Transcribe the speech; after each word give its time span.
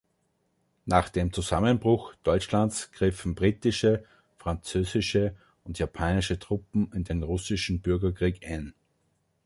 Nach 0.87 1.09
dem 1.09 1.31
Zusammenbruch 1.31 2.15
Deutschlands 2.23 2.91
griffen 2.91 3.35
britische, 3.35 4.03
französische 4.39 5.35
und 5.63 5.77
japanische 5.77 6.39
Truppen 6.39 6.91
in 6.91 7.03
den 7.03 7.21
russischen 7.21 7.81
Bürgerkrieg 7.81 8.43
ein. 8.43 8.73